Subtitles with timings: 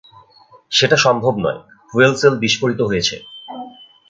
[0.71, 3.15] Set সম্ভব নয়, fuel cell বিস্ফোরিত হয়েছে।